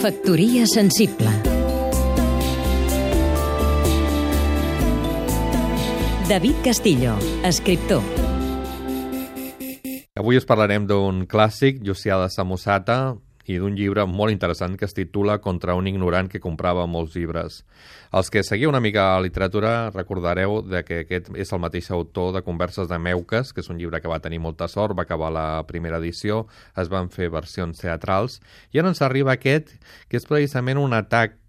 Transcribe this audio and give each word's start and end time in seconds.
Factoria 0.00 0.64
sensible. 0.64 1.28
David 6.26 6.62
Castillo, 6.64 7.18
escriptor. 7.44 8.00
Avui 10.16 10.40
us 10.40 10.48
parlarem 10.48 10.86
d'un 10.88 11.26
clàssic, 11.28 11.82
Llucià 11.84 12.16
de 12.22 12.30
Samosata, 12.32 12.96
i 13.50 13.58
d'un 13.58 13.74
llibre 13.74 14.04
molt 14.06 14.30
interessant 14.30 14.76
que 14.78 14.86
es 14.86 14.94
titula 14.94 15.40
Contra 15.42 15.74
un 15.74 15.88
ignorant 15.90 16.28
que 16.30 16.40
comprava 16.42 16.86
molts 16.86 17.16
llibres. 17.18 17.64
Els 18.14 18.30
que 18.30 18.44
seguiu 18.46 18.70
una 18.70 18.82
mica 18.84 19.08
la 19.16 19.24
literatura 19.26 19.72
recordareu 19.90 20.60
de 20.62 20.84
que 20.86 21.02
aquest 21.04 21.32
és 21.34 21.52
el 21.52 21.62
mateix 21.62 21.90
autor 21.90 22.32
de 22.36 22.44
Converses 22.46 22.88
de 22.90 22.98
Meuques, 22.98 23.52
que 23.52 23.64
és 23.64 23.70
un 23.72 23.80
llibre 23.80 24.00
que 24.00 24.12
va 24.12 24.22
tenir 24.22 24.40
molta 24.44 24.68
sort, 24.70 24.96
va 24.98 25.06
acabar 25.08 25.32
la 25.34 25.48
primera 25.66 25.98
edició, 25.98 26.44
es 26.78 26.90
van 26.92 27.10
fer 27.10 27.30
versions 27.34 27.82
teatrals, 27.82 28.40
i 28.70 28.78
ara 28.78 28.94
ens 28.94 29.02
arriba 29.02 29.34
aquest, 29.34 29.76
que 30.08 30.20
és 30.20 30.30
precisament 30.30 30.78
un 30.78 30.94
atac 30.94 31.40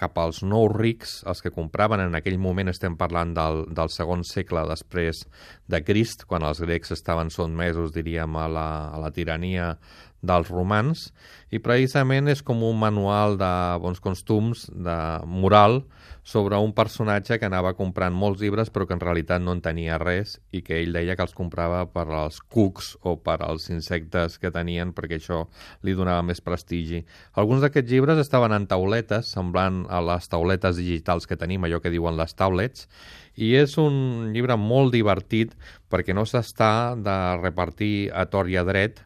cap 0.00 0.16
als 0.18 0.40
nous 0.46 0.72
rics, 0.72 1.18
els 1.28 1.42
que 1.44 1.52
compraven 1.52 2.00
en 2.06 2.16
aquell 2.16 2.38
moment, 2.40 2.70
estem 2.72 2.96
parlant 3.00 3.34
del, 3.36 3.64
del 3.76 3.92
segon 3.92 4.24
segle 4.24 4.64
després 4.70 5.26
de 5.70 5.82
Crist, 5.84 6.24
quan 6.30 6.46
els 6.46 6.62
grecs 6.64 6.94
estaven 6.96 7.32
sotmesos, 7.34 7.92
diríem, 7.96 8.38
a 8.40 8.46
la, 8.48 8.68
a 8.94 9.00
la 9.02 9.12
tirania 9.12 9.74
dels 10.22 10.50
romans, 10.52 11.08
i 11.50 11.58
precisament 11.58 12.28
és 12.28 12.42
com 12.44 12.62
un 12.66 12.78
manual 12.78 13.38
de 13.40 13.52
bons 13.80 14.00
costums, 14.04 14.66
de 14.70 14.98
moral, 15.26 15.82
sobre 16.22 16.58
un 16.60 16.72
personatge 16.76 17.38
que 17.40 17.48
anava 17.48 17.72
comprant 17.74 18.14
molts 18.14 18.42
llibres 18.42 18.68
però 18.70 18.86
que 18.86 18.94
en 18.94 19.00
realitat 19.00 19.42
no 19.42 19.54
en 19.56 19.62
tenia 19.64 19.96
res 19.98 20.36
i 20.52 20.60
que 20.62 20.76
ell 20.78 20.92
deia 20.94 21.16
que 21.16 21.24
els 21.24 21.34
comprava 21.34 21.80
per 21.90 22.04
als 22.12 22.40
cucs 22.40 22.92
o 23.02 23.16
per 23.24 23.38
als 23.42 23.70
insectes 23.72 24.36
que 24.38 24.52
tenien 24.54 24.92
perquè 24.94 25.18
això 25.18 25.40
li 25.82 25.96
donava 25.96 26.22
més 26.26 26.42
prestigi. 26.44 27.02
Alguns 27.40 27.64
d'aquests 27.64 27.90
llibres 27.90 28.20
estaven 28.20 28.54
en 28.54 28.68
tauletes, 28.70 29.32
semblant 29.32 29.86
a 29.88 30.02
les 30.04 30.28
tauletes 30.28 30.76
digitals 30.78 31.26
que 31.26 31.40
tenim, 31.40 31.64
allò 31.64 31.80
que 31.80 31.92
diuen 31.92 32.18
les 32.20 32.36
tablets, 32.36 32.86
i 33.34 33.54
és 33.56 33.76
un 33.80 34.30
llibre 34.34 34.56
molt 34.60 34.92
divertit 34.92 35.56
perquè 35.90 36.14
no 36.14 36.26
s'està 36.28 36.94
de 36.94 37.16
repartir 37.40 38.10
a 38.12 38.26
tor 38.28 38.50
i 38.50 38.58
a 38.60 38.66
dret, 38.68 39.00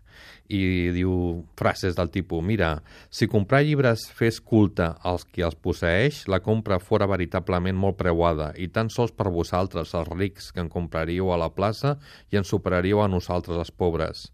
i 0.53 0.91
diu 0.93 1.45
frases 1.57 1.97
del 1.97 2.11
tipus 2.13 2.45
mira, 2.45 2.83
si 3.11 3.29
comprar 3.31 3.63
llibres 3.65 4.07
fes 4.13 4.41
culte 4.41 4.91
als 5.03 5.25
qui 5.25 5.45
els 5.47 5.57
posseix, 5.57 6.25
la 6.29 6.43
compra 6.45 6.79
fora 6.83 7.09
veritablement 7.11 7.77
molt 7.77 7.99
preuada 8.01 8.53
i 8.61 8.69
tan 8.69 8.93
sols 8.93 9.15
per 9.17 9.33
vosaltres, 9.33 9.95
els 9.95 10.13
rics, 10.13 10.53
que 10.53 10.61
en 10.65 10.71
compraríeu 10.73 11.33
a 11.33 11.41
la 11.41 11.51
plaça 11.55 11.97
i 12.31 12.41
en 12.41 12.45
superaríeu 12.45 13.01
a 13.01 13.09
nosaltres, 13.09 13.59
els 13.59 13.73
pobres. 13.73 14.29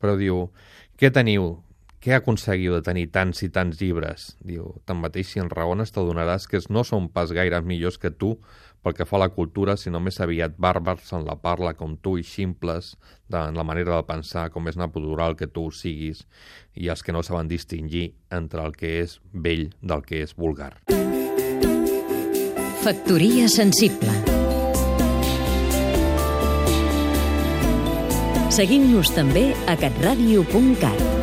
Però 0.00 0.16
diu, 0.16 0.46
què 0.96 1.10
teniu? 1.12 1.56
Què 2.06 2.14
aconseguiu 2.14 2.76
de 2.76 2.84
tenir 2.86 3.08
tants 3.10 3.40
i 3.42 3.48
tants 3.50 3.80
llibres? 3.80 4.28
Diu, 4.46 4.68
tanmateix, 4.86 5.32
si 5.32 5.40
en 5.42 5.48
raones 5.50 5.90
t'adonaràs 5.90 6.44
que 6.46 6.60
no 6.70 6.84
són 6.86 7.08
pas 7.10 7.32
gaire 7.34 7.58
millors 7.66 7.98
que 7.98 8.12
tu 8.14 8.36
pel 8.86 8.94
que 8.94 9.02
fa 9.10 9.16
a 9.18 9.24
la 9.24 9.28
cultura, 9.34 9.74
sinó 9.74 9.98
més 9.98 10.20
aviat 10.22 10.54
bàrbars 10.54 11.10
en 11.18 11.26
la 11.26 11.34
parla 11.42 11.72
com 11.74 11.96
tu 11.98 12.14
i 12.14 12.22
ximples, 12.22 12.92
de, 13.26 13.40
en 13.40 13.58
la 13.58 13.64
manera 13.66 13.96
de 13.96 14.06
pensar 14.06 14.46
com 14.54 14.70
és 14.70 14.78
natural 14.78 15.34
que 15.34 15.50
tu 15.50 15.66
siguis, 15.74 16.22
i 16.78 16.86
els 16.94 17.02
que 17.02 17.10
no 17.10 17.24
saben 17.26 17.50
distingir 17.50 18.12
entre 18.30 18.62
el 18.62 18.78
que 18.78 19.00
és 19.00 19.18
vell 19.32 19.66
del 19.82 20.06
que 20.06 20.22
és 20.22 20.38
vulgar. 20.38 20.76
Factoria 22.86 23.50
sensible 23.50 24.14
Seguim-nos 28.54 29.10
també 29.18 29.48
a 29.66 29.74
catradio.cat 29.74 31.15